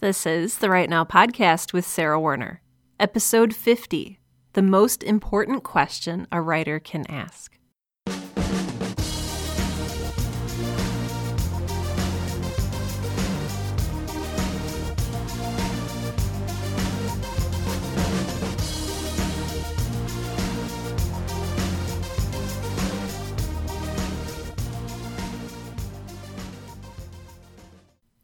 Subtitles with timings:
[0.00, 2.62] This is the Write Now podcast with Sarah Werner,
[3.00, 4.20] episode 50
[4.52, 7.58] The Most Important Question a Writer Can Ask.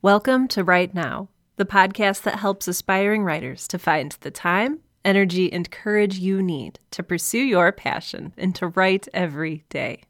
[0.00, 5.52] Welcome to Write Now, the podcast that helps aspiring writers to find the time, energy,
[5.52, 10.02] and courage you need to pursue your passion and to write every day.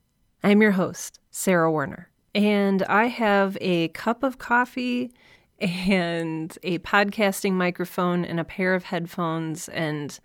[0.42, 5.12] I'm your host, Sarah Werner, and I have a cup of coffee
[5.58, 10.18] and a podcasting microphone and a pair of headphones and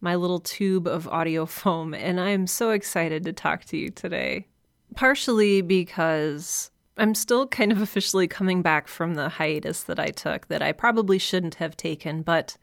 [0.00, 4.48] my little tube of audio foam, and I'm so excited to talk to you today.
[4.96, 10.48] Partially because I'm still kind of officially coming back from the hiatus that I took
[10.48, 12.56] that I probably shouldn't have taken, but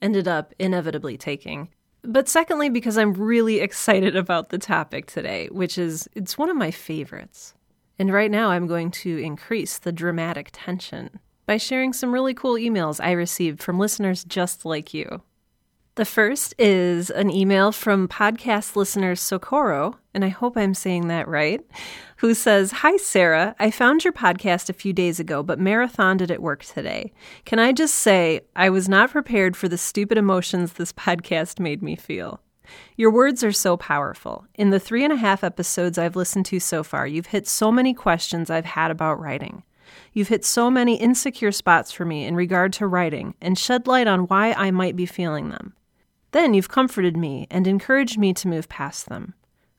[0.00, 1.68] ended up inevitably taking.
[2.02, 6.56] But secondly, because I'm really excited about the topic today, which is it's one of
[6.56, 7.54] my favorites.
[7.98, 12.54] And right now I'm going to increase the dramatic tension by sharing some really cool
[12.54, 15.22] emails I received from listeners just like you.
[15.94, 21.28] The first is an email from podcast listener Socorro, and I hope I'm saying that
[21.28, 21.60] right,
[22.16, 23.54] who says, Hi, Sarah.
[23.58, 27.12] I found your podcast a few days ago, but marathoned it at work today.
[27.44, 31.82] Can I just say, I was not prepared for the stupid emotions this podcast made
[31.82, 32.40] me feel.
[32.96, 34.46] Your words are so powerful.
[34.54, 37.70] In the three and a half episodes I've listened to so far, you've hit so
[37.70, 39.62] many questions I've had about writing.
[40.14, 44.06] You've hit so many insecure spots for me in regard to writing and shed light
[44.06, 45.74] on why I might be feeling them.
[46.32, 49.34] Then you've comforted me and encouraged me to move past them.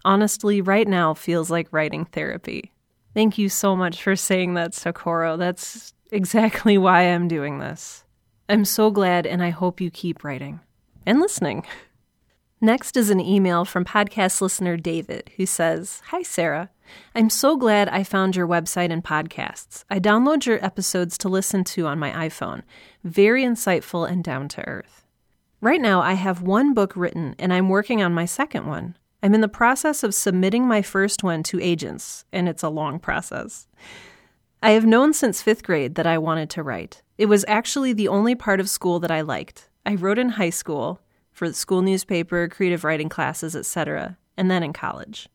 [0.05, 2.71] Honestly, right now feels like writing therapy.
[3.13, 5.37] Thank you so much for saying that, Socorro.
[5.37, 8.03] That's exactly why I'm doing this.
[8.49, 10.59] I'm so glad, and I hope you keep writing
[11.05, 11.65] and listening.
[12.61, 16.69] Next is an email from podcast listener David, who says Hi, Sarah.
[17.15, 19.83] I'm so glad I found your website and podcasts.
[19.89, 22.61] I download your episodes to listen to on my iPhone.
[23.03, 25.02] Very insightful and down to earth.
[25.63, 28.97] Right now, I have one book written and I'm working on my second one.
[29.23, 32.99] I'm in the process of submitting my first one to agents, and it's a long
[32.99, 33.65] process.
[34.61, 37.01] I have known since fifth grade that I wanted to write.
[37.17, 39.69] It was actually the only part of school that I liked.
[39.85, 40.99] I wrote in high school
[41.31, 45.29] for the school newspaper, creative writing classes, etc., and then in college.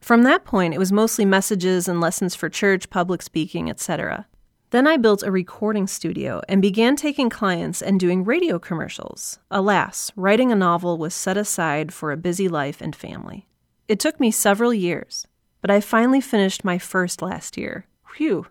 [0.00, 4.26] From that point, it was mostly messages and lessons for church, public speaking, etc.
[4.70, 9.40] Then I built a recording studio and began taking clients and doing radio commercials.
[9.50, 13.48] Alas, writing a novel was set aside for a busy life and family.
[13.88, 15.26] It took me several years,
[15.60, 17.86] but I finally finished my first last year.
[18.16, 18.46] Whew,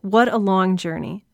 [0.00, 1.26] what a long journey.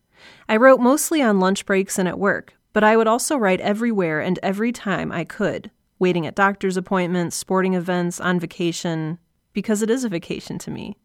[0.48, 4.20] I wrote mostly on lunch breaks and at work, but I would also write everywhere
[4.20, 9.20] and every time I could, waiting at doctor's appointments, sporting events, on vacation,
[9.52, 10.96] because it is a vacation to me.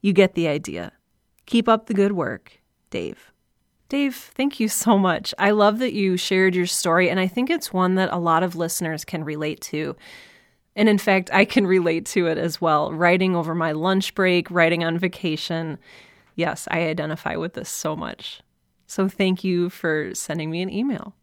[0.00, 0.92] You get the idea.
[1.48, 2.60] Keep up the good work,
[2.90, 3.32] Dave.
[3.88, 5.32] Dave, thank you so much.
[5.38, 8.42] I love that you shared your story, and I think it's one that a lot
[8.42, 9.96] of listeners can relate to.
[10.76, 12.92] And in fact, I can relate to it as well.
[12.92, 15.78] Writing over my lunch break, writing on vacation.
[16.34, 18.42] Yes, I identify with this so much.
[18.86, 21.14] So thank you for sending me an email.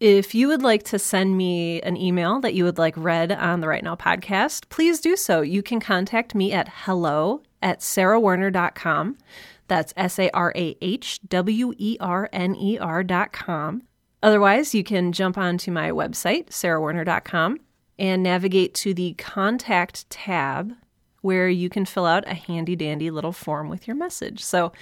[0.00, 3.60] If you would like to send me an email that you would like read on
[3.60, 5.42] the Write Now podcast, please do so.
[5.42, 9.18] You can contact me at hello at sarahwerner.com.
[9.66, 13.82] That's S A R A H W E R N E R.com.
[14.22, 17.58] Otherwise, you can jump onto my website, sarahwerner.com,
[17.98, 20.74] and navigate to the contact tab
[21.22, 24.44] where you can fill out a handy dandy little form with your message.
[24.44, 24.72] So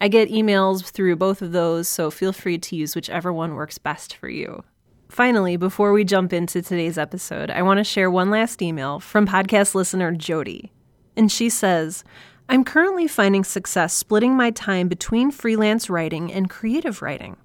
[0.00, 3.78] I get emails through both of those, so feel free to use whichever one works
[3.78, 4.64] best for you.
[5.08, 9.26] Finally, before we jump into today's episode, I want to share one last email from
[9.26, 10.72] podcast listener Jody.
[11.16, 12.04] And she says,
[12.48, 17.36] I'm currently finding success splitting my time between freelance writing and creative writing.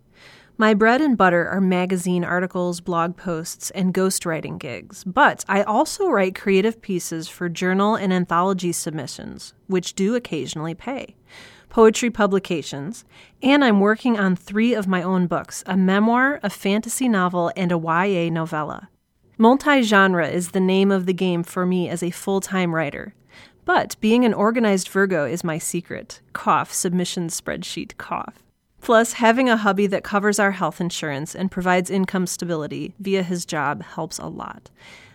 [0.59, 6.09] My bread and butter are magazine articles, blog posts, and ghostwriting gigs, but I also
[6.09, 11.15] write creative pieces for journal and anthology submissions, which do occasionally pay,
[11.69, 13.05] poetry publications,
[13.43, 17.71] and I'm working on three of my own books a memoir, a fantasy novel, and
[17.71, 18.89] a YA novella.
[19.37, 23.13] Multi genre is the name of the game for me as a full time writer.
[23.67, 26.21] But being an organized Virgo is my secret.
[26.31, 28.41] Cough, submission spreadsheet, cough.
[28.79, 33.45] Plus, having a hubby that covers our health insurance and provides income stability via his
[33.45, 34.69] job helps a lot.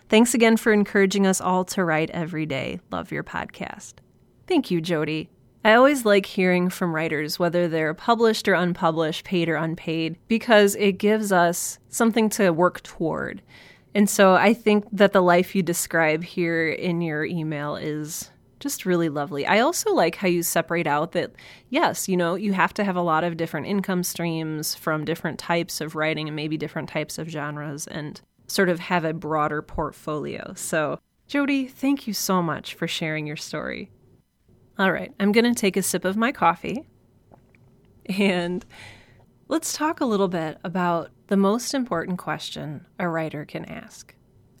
[0.07, 2.79] Thanks again for encouraging us all to write every day.
[2.91, 3.93] Love your podcast.
[4.45, 5.29] Thank you, Jody.
[5.65, 10.75] I always like hearing from writers, whether they're published or unpublished, paid or unpaid, because
[10.75, 13.41] it gives us something to work toward.
[13.95, 18.29] And so I think that the life you describe here in your email is
[18.63, 19.45] just really lovely.
[19.45, 21.33] I also like how you separate out that,
[21.69, 25.37] yes, you know, you have to have a lot of different income streams from different
[25.37, 29.61] types of writing and maybe different types of genres and sort of have a broader
[29.61, 30.53] portfolio.
[30.55, 33.91] So, Jody, thank you so much for sharing your story.
[34.79, 36.85] All right, I'm going to take a sip of my coffee
[38.05, 38.65] and
[39.49, 44.15] let's talk a little bit about the most important question a writer can ask.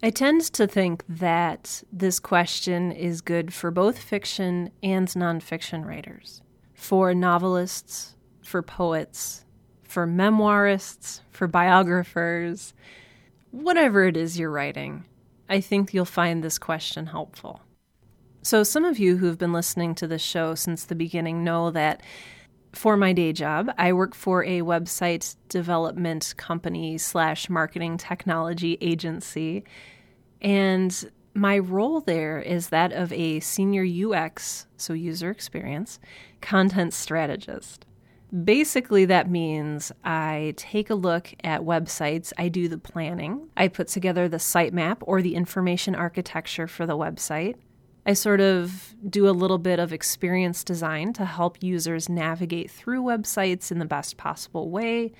[0.05, 6.41] I tend to think that this question is good for both fiction and nonfiction writers,
[6.73, 9.45] for novelists, for poets,
[9.85, 12.73] for memoirists, for biographers,
[13.51, 15.05] whatever it is you're writing.
[15.47, 17.61] I think you'll find this question helpful.
[18.41, 21.71] So, some of you who have been listening to this show since the beginning know
[21.71, 22.01] that
[22.73, 29.63] for my day job, I work for a website development company slash marketing technology agency.
[30.41, 35.99] And my role there is that of a senior UX, so user experience,
[36.41, 37.85] content strategist.
[38.43, 43.87] Basically, that means I take a look at websites, I do the planning, I put
[43.87, 47.55] together the sitemap or the information architecture for the website.
[48.05, 53.01] I sort of do a little bit of experience design to help users navigate through
[53.01, 55.13] websites in the best possible way,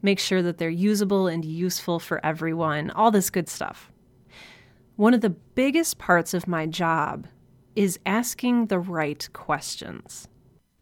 [0.00, 3.92] make sure that they're usable and useful for everyone, all this good stuff.
[4.96, 7.26] One of the biggest parts of my job
[7.76, 10.26] is asking the right questions.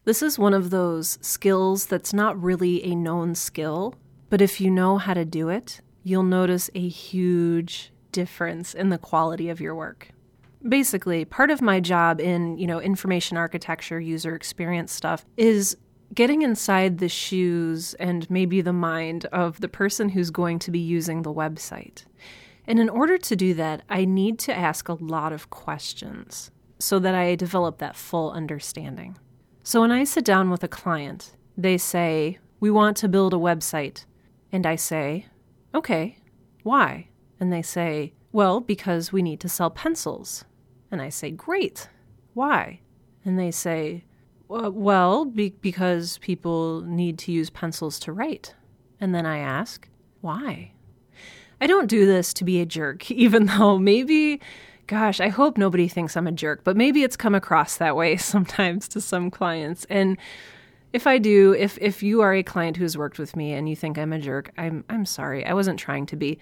[0.04, 3.94] This is one of those skills that's not really a known skill,
[4.28, 8.98] but if you know how to do it, you'll notice a huge difference in the
[8.98, 10.12] quality of your work
[10.68, 15.76] basically part of my job in you know information architecture user experience stuff is
[16.14, 20.78] getting inside the shoes and maybe the mind of the person who's going to be
[20.78, 22.04] using the website.
[22.66, 26.98] And in order to do that i need to ask a lot of questions so
[26.98, 29.18] that i develop that full understanding.
[29.62, 33.38] So when i sit down with a client they say we want to build a
[33.38, 34.04] website.
[34.52, 35.26] And i say
[35.74, 36.18] okay
[36.62, 37.08] why?
[37.38, 40.44] And they say well because we need to sell pencils
[40.90, 41.88] and I say, Great.
[42.34, 42.80] Why?
[43.24, 44.04] And they say,
[44.48, 48.54] Well, be- because people need to use pencils to write.
[49.00, 49.88] And then I ask,
[50.20, 50.72] Why?
[51.60, 54.40] I don't do this to be a jerk, even though maybe,
[54.86, 58.16] gosh, I hope nobody thinks I'm a jerk, but maybe it's come across that way
[58.18, 59.86] sometimes to some clients.
[59.90, 60.18] And
[60.92, 63.76] if I do, if if you are a client who's worked with me and you
[63.76, 65.46] think I'm a jerk, I'm I'm sorry.
[65.46, 66.38] I wasn't trying to be.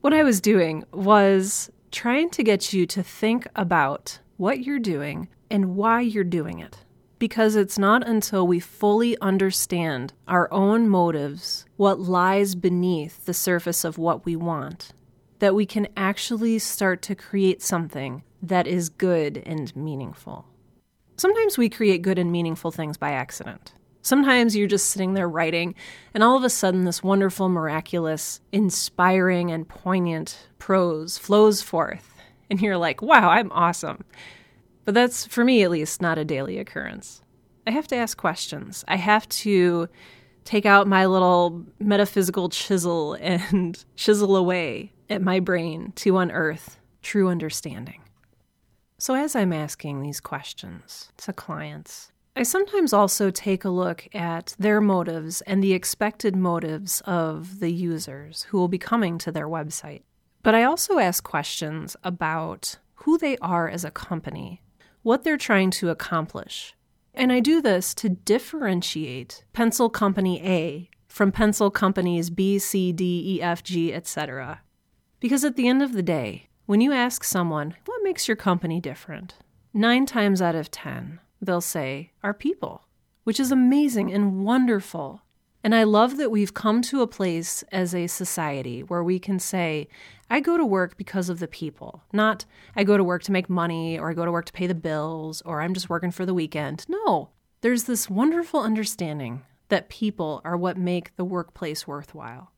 [0.00, 5.28] What I was doing was trying to get you to think about what you're doing
[5.48, 6.78] and why you're doing it.
[7.20, 13.84] Because it's not until we fully understand our own motives, what lies beneath the surface
[13.84, 14.92] of what we want,
[15.38, 20.46] that we can actually start to create something that is good and meaningful.
[21.16, 23.72] Sometimes we create good and meaningful things by accident.
[24.04, 25.74] Sometimes you're just sitting there writing,
[26.12, 32.10] and all of a sudden, this wonderful, miraculous, inspiring, and poignant prose flows forth.
[32.50, 34.04] And you're like, wow, I'm awesome.
[34.84, 37.22] But that's, for me at least, not a daily occurrence.
[37.66, 38.84] I have to ask questions.
[38.86, 39.88] I have to
[40.44, 47.28] take out my little metaphysical chisel and chisel away at my brain to unearth true
[47.28, 48.02] understanding.
[48.98, 54.56] So, as I'm asking these questions to clients, I sometimes also take a look at
[54.58, 59.46] their motives and the expected motives of the users who will be coming to their
[59.46, 60.02] website.
[60.42, 64.62] But I also ask questions about who they are as a company,
[65.02, 66.74] what they're trying to accomplish.
[67.14, 73.36] And I do this to differentiate Pencil Company A from pencil companies B, C, D,
[73.36, 74.62] E, F, G, etc.
[75.20, 78.80] Because at the end of the day, when you ask someone, what makes your company
[78.80, 79.34] different?
[79.72, 82.86] Nine times out of ten, they'll say, our people,
[83.24, 85.22] which is amazing and wonderful.
[85.62, 89.38] And I love that we've come to a place as a society where we can
[89.38, 89.88] say,
[90.28, 92.44] I go to work because of the people, not
[92.76, 94.74] I go to work to make money or I go to work to pay the
[94.74, 96.84] bills or I'm just working for the weekend.
[96.88, 97.30] No,
[97.62, 102.52] there's this wonderful understanding that people are what make the workplace worthwhile.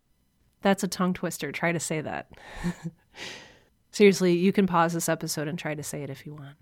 [0.63, 1.53] That's a tongue twister.
[1.53, 2.29] Try to say that.
[3.93, 6.57] Seriously, you can pause this episode and try to say it if you want.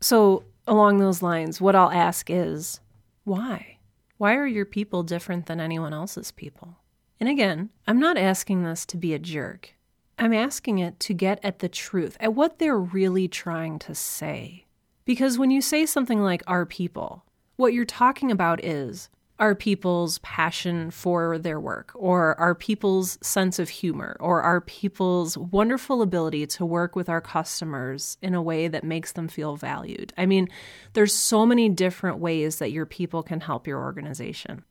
[0.00, 2.80] So, along those lines, what I'll ask is
[3.24, 3.78] why?
[4.18, 6.76] Why are your people different than anyone else's people?
[7.20, 9.74] And again, I'm not asking this to be a jerk.
[10.18, 14.64] I'm asking it to get at the truth, at what they're really trying to say.
[15.04, 17.24] Because when you say something like our people,
[17.56, 23.58] what you're talking about is are people's passion for their work, or are people's sense
[23.58, 28.66] of humor, or are people's wonderful ability to work with our customers in a way
[28.66, 30.12] that makes them feel valued.
[30.16, 30.48] I mean,
[30.94, 34.64] there's so many different ways that your people can help your organization.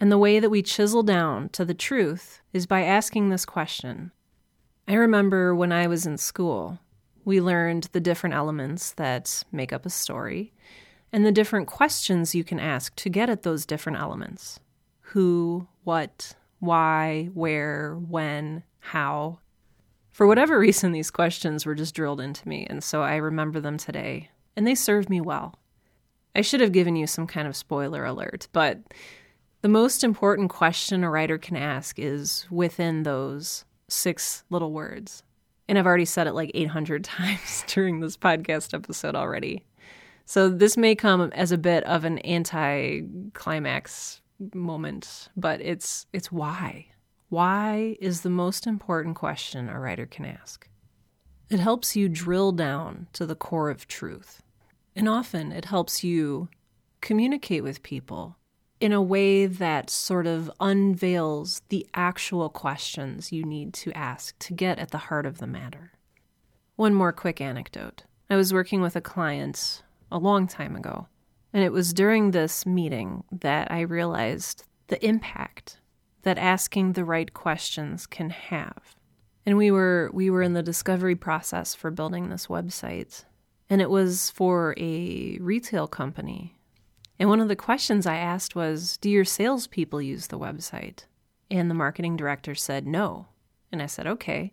[0.00, 4.12] And the way that we chisel down to the truth is by asking this question.
[4.88, 6.78] I remember when I was in school,
[7.24, 10.52] we learned the different elements that make up a story
[11.16, 14.60] and the different questions you can ask to get at those different elements
[15.00, 19.38] who, what, why, where, when, how.
[20.12, 23.78] For whatever reason, these questions were just drilled into me, and so I remember them
[23.78, 25.54] today, and they served me well.
[26.34, 28.78] I should have given you some kind of spoiler alert, but
[29.62, 35.22] the most important question a writer can ask is within those six little words.
[35.66, 39.64] And I've already said it like 800 times during this podcast episode already.
[40.26, 44.20] So this may come as a bit of an anti-climax
[44.52, 46.88] moment, but it's it's why.
[47.28, 50.68] Why is the most important question a writer can ask.
[51.48, 54.42] It helps you drill down to the core of truth.
[54.96, 56.48] And often it helps you
[57.00, 58.36] communicate with people
[58.80, 64.52] in a way that sort of unveils the actual questions you need to ask to
[64.52, 65.92] get at the heart of the matter.
[66.74, 68.04] One more quick anecdote.
[68.28, 71.08] I was working with a client a long time ago.
[71.52, 75.78] And it was during this meeting that I realized the impact
[76.22, 78.94] that asking the right questions can have.
[79.44, 83.24] And we were we were in the discovery process for building this website.
[83.70, 86.56] And it was for a retail company.
[87.18, 91.04] And one of the questions I asked was, Do your salespeople use the website?
[91.50, 93.26] And the marketing director said no.
[93.72, 94.50] And I said, Okay.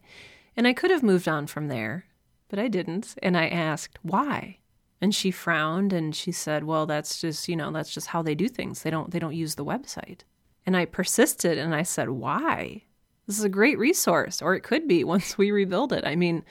[0.55, 2.05] And I could have moved on from there,
[2.47, 3.15] but I didn't.
[3.21, 4.59] And I asked, Why?
[5.03, 8.35] And she frowned and she said, "Well, that's just, you know, that's just how they
[8.35, 8.83] do things.
[8.83, 10.21] They don't they don't use the website."
[10.65, 12.83] And I persisted and I said, "Why?
[13.27, 16.07] This is a great resource or it could be once we rebuild it.
[16.07, 16.45] I mean,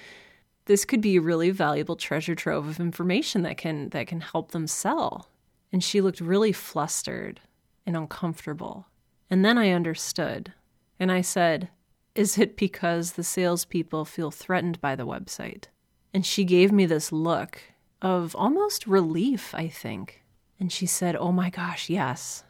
[0.66, 4.50] this could be a really valuable treasure trove of information that can that can help
[4.52, 5.30] them sell."
[5.72, 7.40] And she looked really flustered
[7.86, 8.86] and uncomfortable.
[9.30, 10.52] And then I understood.
[11.00, 11.70] And I said,
[12.14, 15.68] Is it because the salespeople feel threatened by the website?
[16.12, 17.71] And she gave me this look
[18.02, 20.22] of almost relief, I think.
[20.60, 22.44] And she said, Oh my gosh, yes.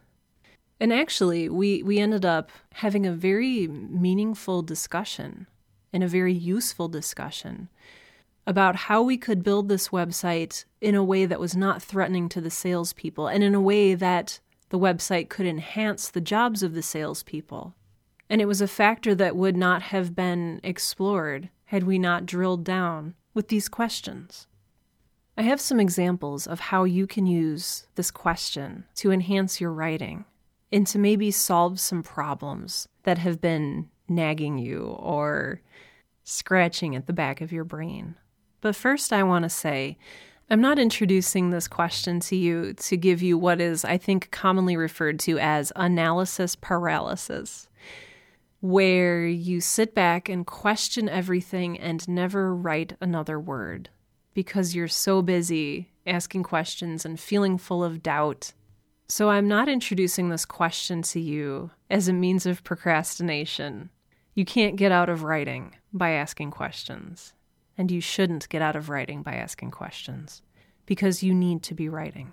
[0.81, 5.47] And actually, we, we ended up having a very meaningful discussion
[5.93, 7.69] and a very useful discussion
[8.47, 12.41] about how we could build this website in a way that was not threatening to
[12.41, 14.41] the salespeople and in a way that
[14.71, 17.75] the website could enhance the jobs of the salespeople.
[18.29, 22.65] And it was a factor that would not have been explored had we not drilled
[22.65, 24.49] down with these questions.
[25.37, 30.27] I have some examples of how you can use this question to enhance your writing
[30.71, 35.63] and to maybe solve some problems that have been nagging you or
[36.23, 38.15] scratching at the back of your brain.
[38.61, 39.97] But first, I want to say
[40.51, 44.77] I'm not introducing this question to you to give you what is, I think, commonly
[44.77, 47.69] referred to as analysis paralysis,
[48.61, 53.89] where you sit back and question everything and never write another word
[54.35, 58.53] because you're so busy asking questions and feeling full of doubt.
[59.09, 63.91] So I'm not introducing this question to you as a means of procrastination.
[64.35, 67.35] You can't get out of writing by asking questions,
[67.77, 70.43] and you shouldn't get out of writing by asking questions
[70.87, 72.33] because you need to be writing.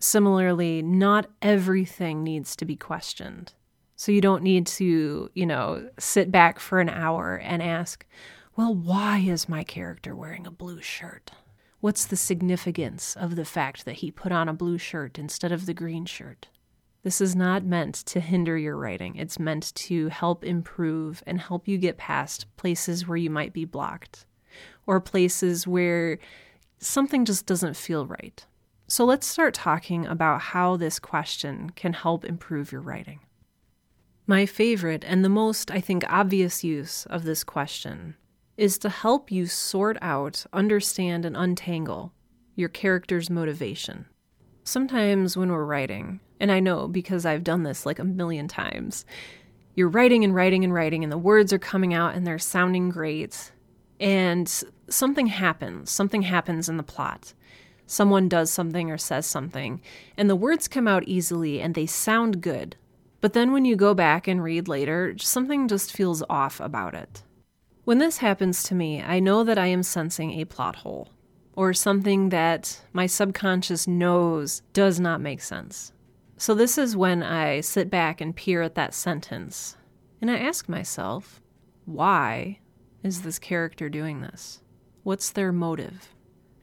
[0.00, 3.52] Similarly, not everything needs to be questioned.
[3.96, 8.04] So you don't need to, you know, sit back for an hour and ask,
[8.56, 11.32] well, why is my character wearing a blue shirt?
[11.80, 15.66] What's the significance of the fact that he put on a blue shirt instead of
[15.66, 16.48] the green shirt?
[17.02, 19.16] This is not meant to hinder your writing.
[19.16, 23.64] It's meant to help improve and help you get past places where you might be
[23.64, 24.24] blocked
[24.86, 26.18] or places where
[26.78, 28.46] something just doesn't feel right.
[28.86, 33.20] So let's start talking about how this question can help improve your writing.
[34.28, 38.14] My favorite and the most, I think, obvious use of this question
[38.56, 42.12] is to help you sort out, understand, and untangle
[42.54, 44.06] your character's motivation.
[44.62, 49.04] Sometimes when we're writing, and I know because I've done this like a million times,
[49.74, 52.90] you're writing and writing and writing, and the words are coming out and they're sounding
[52.90, 53.52] great,
[53.98, 54.48] and
[54.88, 55.90] something happens.
[55.90, 57.34] Something happens in the plot.
[57.86, 59.80] Someone does something or says something,
[60.16, 62.76] and the words come out easily and they sound good.
[63.20, 67.22] But then when you go back and read later, something just feels off about it.
[67.84, 71.10] When this happens to me, I know that I am sensing a plot hole.
[71.56, 75.92] or something that my subconscious knows does not make sense.
[76.36, 79.76] So, this is when I sit back and peer at that sentence
[80.20, 81.40] and I ask myself,
[81.84, 82.58] why
[83.04, 84.62] is this character doing this?
[85.04, 86.08] What's their motive?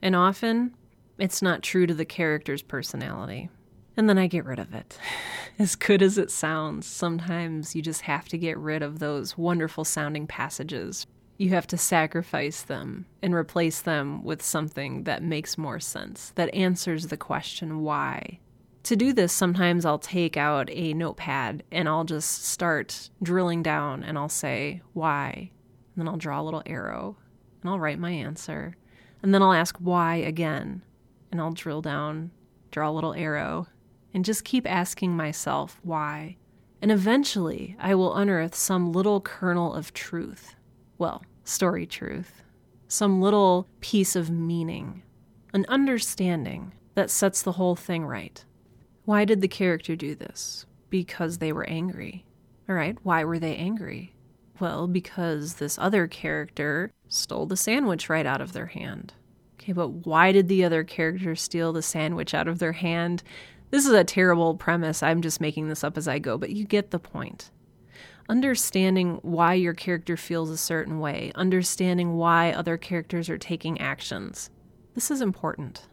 [0.02, 0.74] And often,
[1.16, 3.48] it's not true to the character's personality.
[3.96, 4.98] And then I get rid of it.
[5.58, 9.84] As good as it sounds, sometimes you just have to get rid of those wonderful
[9.84, 11.06] sounding passages.
[11.36, 16.54] You have to sacrifice them and replace them with something that makes more sense, that
[16.54, 18.38] answers the question why.
[18.84, 24.02] To do this, sometimes I'll take out a notepad and I'll just start drilling down
[24.02, 25.50] and I'll say, why?
[25.94, 27.16] And then I'll draw a little arrow
[27.60, 28.76] and I'll write my answer.
[29.22, 30.82] And then I'll ask why again
[31.30, 32.30] and I'll drill down,
[32.70, 33.68] draw a little arrow,
[34.14, 36.36] and just keep asking myself why.
[36.80, 40.56] And eventually, I will unearth some little kernel of truth.
[40.98, 42.42] Well, story truth.
[42.88, 45.02] Some little piece of meaning,
[45.54, 48.44] an understanding that sets the whole thing right.
[49.04, 50.66] Why did the character do this?
[50.90, 52.24] Because they were angry.
[52.68, 54.14] All right, why were they angry?
[54.60, 59.14] Well, because this other character stole the sandwich right out of their hand.
[59.60, 63.22] Okay, but why did the other character steal the sandwich out of their hand?
[63.72, 65.02] This is a terrible premise.
[65.02, 67.50] I'm just making this up as I go, but you get the point.
[68.28, 74.50] Understanding why your character feels a certain way, understanding why other characters are taking actions.
[74.94, 75.86] This is important.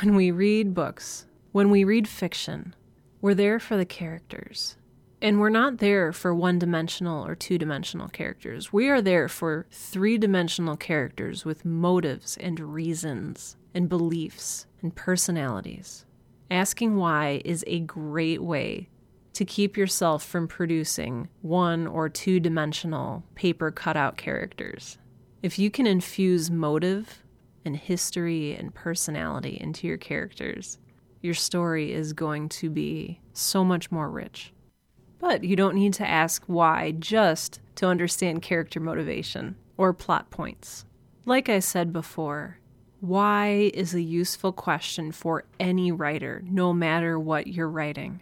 [0.00, 2.74] When we read books, when we read fiction,
[3.20, 4.76] we're there for the characters.
[5.22, 8.72] And we're not there for one dimensional or two dimensional characters.
[8.72, 16.06] We are there for three dimensional characters with motives and reasons and beliefs and personalities.
[16.50, 18.88] Asking why is a great way
[19.34, 24.98] to keep yourself from producing one or two dimensional paper cutout characters.
[25.42, 27.22] If you can infuse motive
[27.64, 30.78] and history and personality into your characters,
[31.22, 34.52] your story is going to be so much more rich.
[35.18, 40.84] But you don't need to ask why just to understand character motivation or plot points.
[41.24, 42.58] Like I said before,
[43.00, 48.20] why is a useful question for any writer, no matter what you're writing.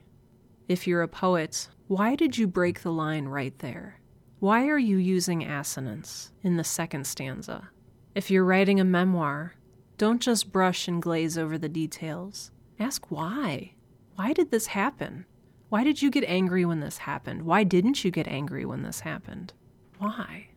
[0.68, 4.00] If you're a poet, why did you break the line right there?
[4.38, 7.70] Why are you using assonance in the second stanza?
[8.14, 9.54] If you're writing a memoir,
[9.96, 12.52] don't just brush and glaze over the details.
[12.78, 13.72] Ask why.
[14.14, 15.26] Why did this happen?
[15.70, 17.42] Why did you get angry when this happened?
[17.42, 19.52] Why didn't you get angry when this happened?
[19.98, 20.47] Why?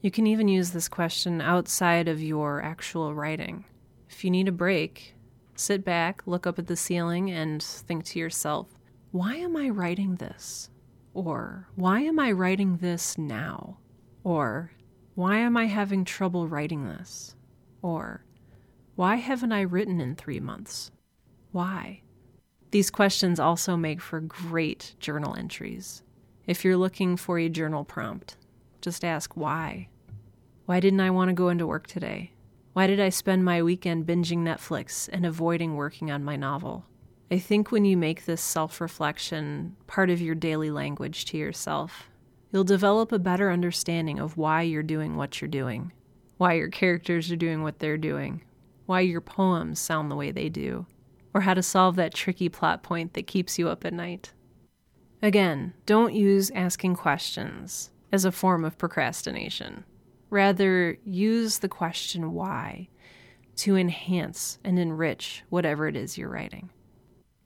[0.00, 3.64] You can even use this question outside of your actual writing.
[4.08, 5.16] If you need a break,
[5.56, 8.68] sit back, look up at the ceiling, and think to yourself,
[9.10, 10.70] why am I writing this?
[11.14, 13.78] Or why am I writing this now?
[14.22, 14.70] Or
[15.16, 17.34] why am I having trouble writing this?
[17.82, 18.24] Or
[18.94, 20.92] why haven't I written in three months?
[21.50, 22.02] Why?
[22.70, 26.02] These questions also make for great journal entries.
[26.46, 28.36] If you're looking for a journal prompt,
[28.80, 29.88] just ask why.
[30.66, 32.32] Why didn't I want to go into work today?
[32.74, 36.84] Why did I spend my weekend binging Netflix and avoiding working on my novel?
[37.30, 42.08] I think when you make this self reflection part of your daily language to yourself,
[42.52, 45.92] you'll develop a better understanding of why you're doing what you're doing,
[46.36, 48.42] why your characters are doing what they're doing,
[48.86, 50.86] why your poems sound the way they do,
[51.34, 54.32] or how to solve that tricky plot point that keeps you up at night.
[55.20, 59.84] Again, don't use asking questions as a form of procrastination.
[60.30, 62.88] Rather, use the question why
[63.56, 66.70] to enhance and enrich whatever it is you're writing.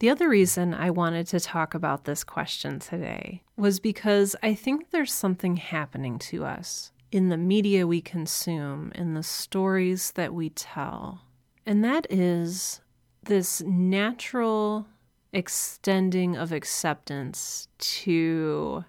[0.00, 4.90] The other reason I wanted to talk about this question today was because I think
[4.90, 10.50] there's something happening to us in the media we consume, in the stories that we
[10.50, 11.22] tell,
[11.64, 12.80] and that is
[13.22, 14.86] this natural
[15.32, 18.84] extending of acceptance to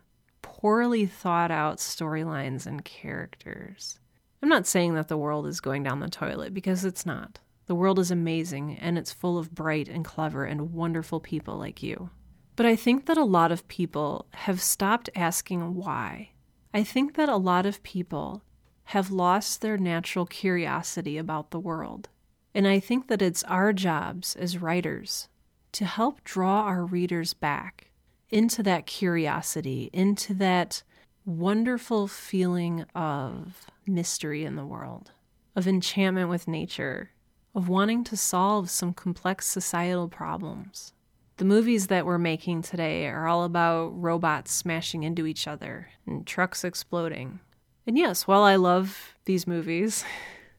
[0.64, 4.00] poorly thought out storylines and characters.
[4.42, 7.40] I'm not saying that the world is going down the toilet because it's not.
[7.66, 11.84] The world is amazing and it's full of bright and clever and wonderful people like
[11.84, 12.12] you.
[12.56, 16.30] But I think that a lot of people have stopped asking why.
[16.74, 18.42] I think that a lot of people
[18.86, 22.08] have lost their natural curiosity about the world.
[22.56, 25.28] And I think that it's our jobs as writers
[25.74, 27.90] to help draw our readers back
[28.34, 30.82] into that curiosity, into that
[31.24, 35.12] wonderful feeling of mystery in the world,
[35.56, 37.12] of enchantment with nature,
[37.54, 40.94] of wanting to solve some complex societal problems.
[41.38, 46.26] The movies that we're making today are all about robots smashing into each other and
[46.26, 47.40] trucks exploding.
[47.86, 50.04] And yes, while I love these movies,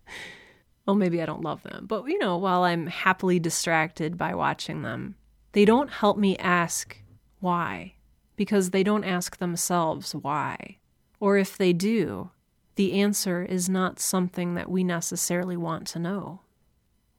[0.86, 4.82] well, maybe I don't love them, but you know, while I'm happily distracted by watching
[4.82, 5.16] them,
[5.52, 6.98] they don't help me ask
[7.44, 7.94] why,
[8.36, 10.78] because they don't ask themselves why.
[11.20, 12.30] Or if they do,
[12.76, 16.40] the answer is not something that we necessarily want to know.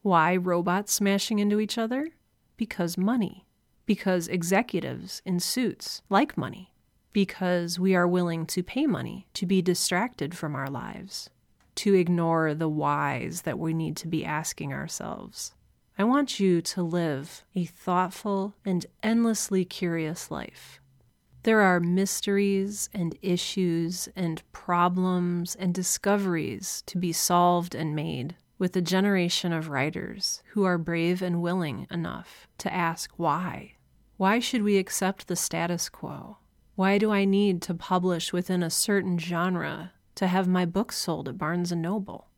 [0.02, 2.10] Why robots smashing into each other?
[2.56, 3.46] Because money.
[3.86, 6.72] Because executives in suits like money.
[7.12, 11.30] Because we are willing to pay money to be distracted from our lives
[11.76, 15.52] to ignore the whys that we need to be asking ourselves.
[15.98, 20.78] I want you to live a thoughtful and endlessly curious life.
[21.44, 28.76] There are mysteries and issues and problems and discoveries to be solved and made with
[28.76, 33.76] a generation of writers who are brave and willing enough to ask why.
[34.18, 36.36] Why should we accept the status quo?
[36.74, 41.26] Why do I need to publish within a certain genre to have my books sold
[41.26, 42.28] at Barnes and Noble?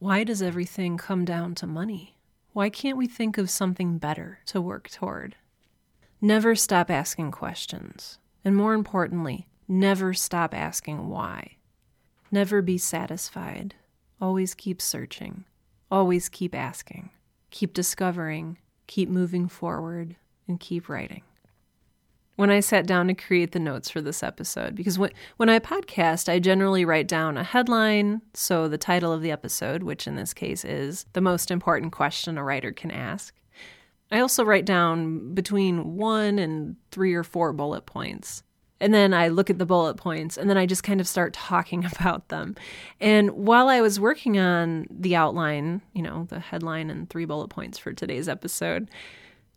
[0.00, 2.15] Why does everything come down to money?
[2.56, 5.36] Why can't we think of something better to work toward?
[6.22, 8.18] Never stop asking questions.
[8.46, 11.58] And more importantly, never stop asking why.
[12.30, 13.74] Never be satisfied.
[14.22, 15.44] Always keep searching.
[15.90, 17.10] Always keep asking.
[17.50, 18.56] Keep discovering.
[18.86, 20.16] Keep moving forward.
[20.48, 21.24] And keep writing
[22.36, 25.58] when I sat down to create the notes for this episode because when, when I
[25.58, 30.16] podcast, I generally write down a headline, so the title of the episode, which in
[30.16, 33.34] this case is The Most Important Question a Writer Can Ask.
[34.10, 38.42] I also write down between one and three or four bullet points.
[38.78, 41.32] And then I look at the bullet points and then I just kind of start
[41.32, 42.54] talking about them.
[43.00, 47.48] And while I was working on the outline, you know, the headline and three bullet
[47.48, 48.90] points for today's episode,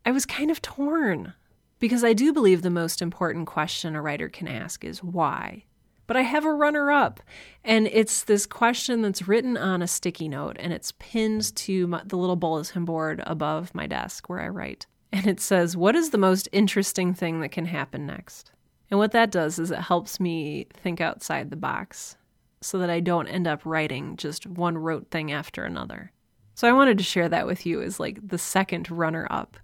[0.05, 1.33] I was kind of torn
[1.79, 5.63] because I do believe the most important question a writer can ask is why.
[6.07, 7.19] But I have a runner up,
[7.63, 12.01] and it's this question that's written on a sticky note and it's pinned to my,
[12.03, 14.87] the little bulletin board above my desk where I write.
[15.11, 18.51] And it says, What is the most interesting thing that can happen next?
[18.89, 22.17] And what that does is it helps me think outside the box
[22.61, 26.11] so that I don't end up writing just one rote thing after another.
[26.55, 29.57] So I wanted to share that with you as like the second runner up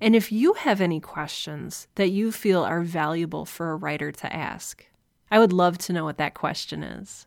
[0.00, 4.32] and if you have any questions that you feel are valuable for a writer to
[4.32, 4.86] ask,
[5.30, 7.26] I would love to know what that question is.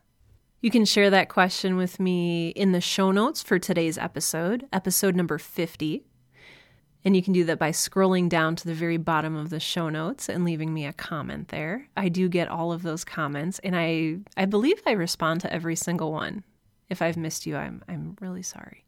[0.61, 5.15] You can share that question with me in the show notes for today's episode, episode
[5.15, 6.03] number 50.
[7.03, 9.89] And you can do that by scrolling down to the very bottom of the show
[9.89, 11.87] notes and leaving me a comment there.
[11.95, 15.75] I do get all of those comments, and I, I believe I respond to every
[15.75, 16.43] single one.
[16.89, 18.85] If I've missed you, I'm, I'm really sorry.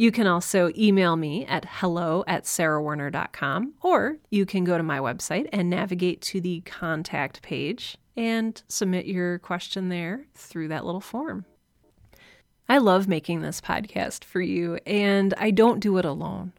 [0.00, 5.00] You can also email me at hello at sarahwerner.com, or you can go to my
[5.00, 11.00] website and navigate to the contact page and submit your question there through that little
[11.00, 11.46] form.
[12.68, 16.52] I love making this podcast for you, and I don't do it alone.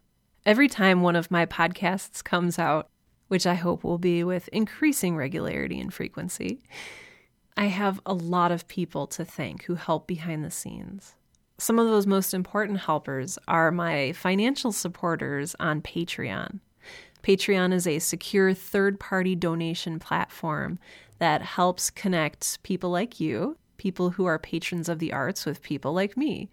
[0.46, 2.90] Every time one of my podcasts comes out,
[3.30, 6.60] which I hope will be with increasing regularity and frequency,
[7.56, 11.16] I have a lot of people to thank who help behind the scenes.
[11.60, 16.60] Some of those most important helpers are my financial supporters on Patreon.
[17.22, 20.80] Patreon is a secure third party donation platform
[21.18, 25.92] that helps connect people like you, people who are patrons of the arts, with people
[25.92, 26.50] like me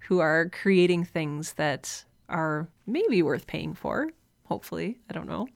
[0.00, 4.10] who are creating things that are maybe worth paying for.
[4.44, 5.48] Hopefully, I don't know.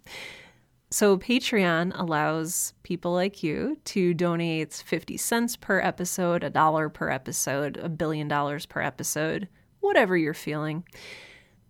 [0.95, 7.11] So, Patreon allows people like you to donate 50 cents per episode, a dollar per
[7.11, 9.49] episode, a billion dollars per episode,
[9.81, 10.85] whatever you're feeling.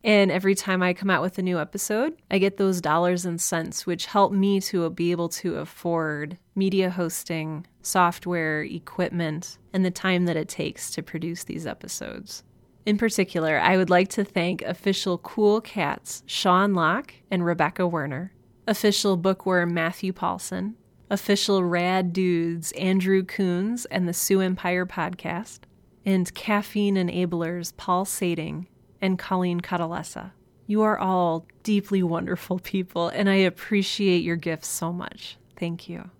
[0.05, 3.41] And every time I come out with a new episode, I get those dollars and
[3.41, 9.91] cents, which help me to be able to afford media hosting, software, equipment, and the
[9.91, 12.45] time that it takes to produce these episodes.
[12.85, 18.35] In particular, I would like to thank official Cool Cats Sean Locke and Rebecca Werner
[18.67, 20.77] official bookworm Matthew Paulson,
[21.11, 25.61] official rad dudes Andrew Coons and the Sioux Empire podcast,
[26.05, 28.67] and caffeine enablers Paul Sading
[29.01, 30.33] and Colleen Catalessa.
[30.67, 35.37] You are all deeply wonderful people, and I appreciate your gifts so much.
[35.59, 36.11] Thank you.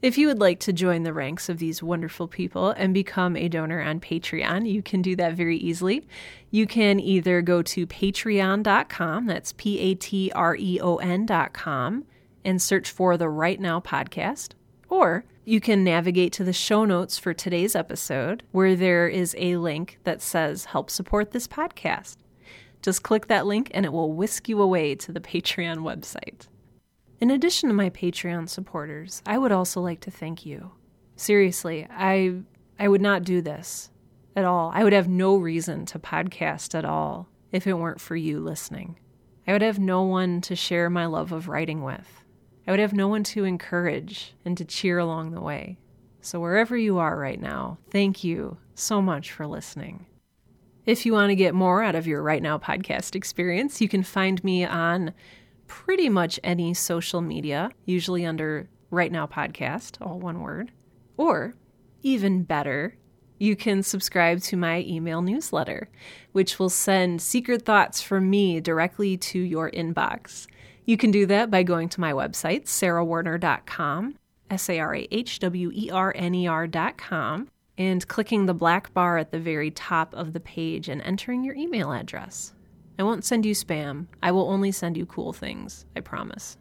[0.00, 3.48] If you would like to join the ranks of these wonderful people and become a
[3.48, 6.06] donor on Patreon, you can do that very easily.
[6.52, 12.04] You can either go to patreon.com, that's P A T R E O N.com,
[12.44, 14.52] and search for the Write Now podcast,
[14.88, 19.56] or you can navigate to the show notes for today's episode where there is a
[19.56, 22.18] link that says help support this podcast.
[22.82, 26.46] Just click that link and it will whisk you away to the Patreon website.
[27.20, 30.70] In addition to my Patreon supporters, I would also like to thank you.
[31.16, 32.42] Seriously, I
[32.78, 33.90] I would not do this
[34.36, 34.70] at all.
[34.72, 39.00] I would have no reason to podcast at all if it weren't for you listening.
[39.48, 42.24] I would have no one to share my love of writing with.
[42.68, 45.78] I would have no one to encourage and to cheer along the way.
[46.20, 50.06] So, wherever you are right now, thank you so much for listening.
[50.86, 54.02] If you want to get more out of your Write Now podcast experience, you can
[54.02, 55.14] find me on
[55.68, 60.72] pretty much any social media, usually under Write Now Podcast, all one word.
[61.16, 61.54] Or,
[62.02, 62.96] even better,
[63.38, 65.88] you can subscribe to my email newsletter,
[66.32, 70.46] which will send secret thoughts from me directly to your inbox.
[70.84, 74.16] You can do that by going to my website, sarahwerner.com,
[74.50, 78.92] S A R A H W E R N E R.com, and clicking the black
[78.94, 82.54] bar at the very top of the page and entering your email address.
[82.98, 84.06] I won't send you spam.
[84.22, 86.56] I will only send you cool things, I promise.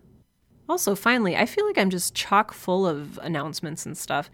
[0.70, 4.30] Also, finally, I feel like I'm just chock full of announcements and stuff.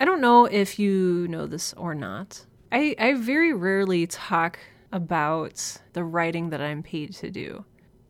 [0.00, 2.44] I don't know if you know this or not.
[2.72, 4.58] I, I very rarely talk
[4.92, 7.64] about the writing that I'm paid to do.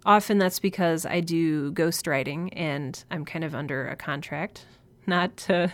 [0.07, 4.67] Often that's because I do ghostwriting and I'm kind of under a contract,
[5.07, 5.71] not to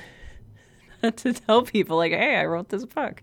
[1.03, 3.23] not to tell people like, "Hey, I wrote this book."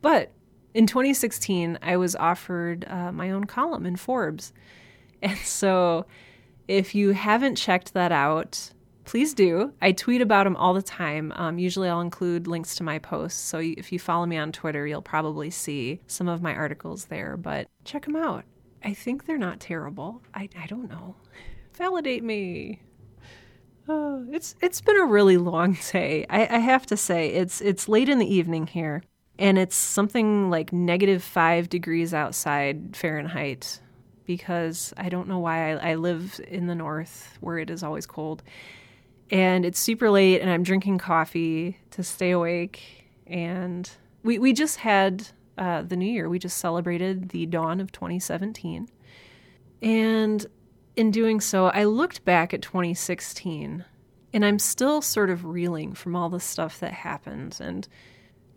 [0.00, 0.32] But
[0.78, 4.52] in 2016, I was offered uh, my own column in Forbes,
[5.20, 6.06] and so
[6.68, 8.70] if you haven't checked that out,
[9.04, 9.72] please do.
[9.82, 11.32] I tweet about them all the time.
[11.34, 13.40] Um, usually, I'll include links to my posts.
[13.40, 17.36] So if you follow me on Twitter, you'll probably see some of my articles there.
[17.36, 18.44] But check them out.
[18.84, 20.22] I think they're not terrible.
[20.32, 21.16] I, I don't know.
[21.72, 22.82] Validate me.
[23.88, 26.24] Oh, it's it's been a really long day.
[26.30, 29.02] I, I have to say it's it's late in the evening here,
[29.38, 33.80] and it's something like negative five degrees outside Fahrenheit
[34.26, 38.06] because I don't know why I, I live in the north where it is always
[38.06, 38.42] cold,
[39.30, 43.90] and it's super late, and I'm drinking coffee to stay awake, and
[44.22, 46.28] we we just had uh, the new year.
[46.28, 48.88] We just celebrated the dawn of 2017.
[49.82, 50.46] And
[50.96, 53.84] in doing so, I looked back at 2016
[54.32, 57.88] and I'm still sort of reeling from all the stuff that happened and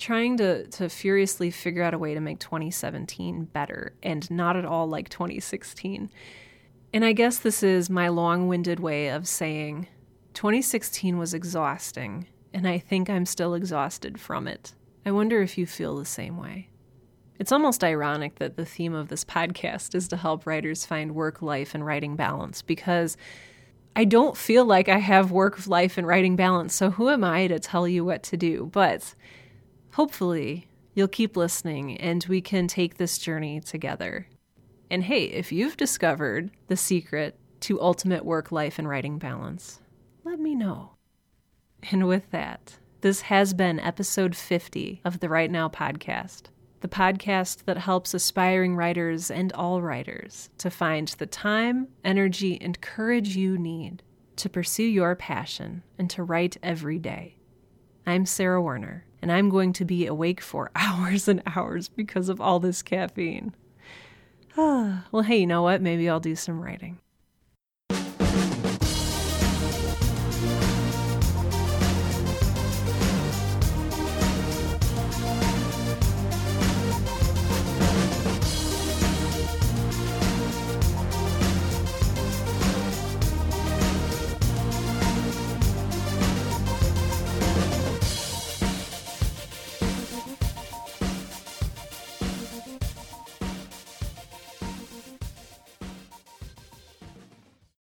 [0.02, 4.66] trying to, to furiously figure out a way to make 2017 better and not at
[4.66, 6.10] all like 2016.
[6.94, 9.88] And I guess this is my long winded way of saying
[10.34, 14.74] 2016 was exhausting, and I think I'm still exhausted from it.
[15.06, 16.70] I wonder if you feel the same way.
[17.40, 21.42] It's almost ironic that the theme of this podcast is to help writers find work,
[21.42, 23.18] life, and writing balance because
[23.96, 26.74] I don't feel like I have work, life, and writing balance.
[26.74, 28.70] So who am I to tell you what to do?
[28.72, 29.16] But
[29.94, 34.28] hopefully, you'll keep listening and we can take this journey together.
[34.90, 39.80] And hey, if you've discovered the secret to ultimate work, life, and writing balance,
[40.24, 40.92] let me know.
[41.92, 46.44] And with that, this has been episode 50 of the Write Now podcast
[46.82, 52.82] the podcast that helps aspiring writers and all writers to find the time, energy, and
[52.82, 54.02] courage you need
[54.36, 57.38] to pursue your passion and to write every day.
[58.08, 62.42] I'm Sarah Werner, and I'm going to be awake for hours and hours because of
[62.42, 63.54] all this caffeine.
[64.58, 65.82] well, hey, you know what?
[65.82, 67.00] Maybe I'll do some writing.